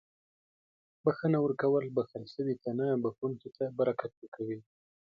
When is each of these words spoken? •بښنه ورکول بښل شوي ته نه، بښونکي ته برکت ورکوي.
•بښنه 1.03 1.37
ورکول 1.41 1.85
بښل 1.97 2.23
شوي 2.33 2.55
ته 2.63 2.69
نه، 2.79 2.87
بښونکي 3.03 3.49
ته 3.57 3.65
برکت 3.79 4.11
ورکوي. 4.15 4.59